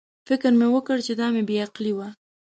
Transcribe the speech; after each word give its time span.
فکر 0.27 0.51
مې 0.59 0.67
وکړ 0.71 0.97
چې 1.05 1.13
دا 1.19 1.27
مې 1.33 1.41
بې 1.47 1.57
عقلي 1.65 1.93
وه. 1.97 2.07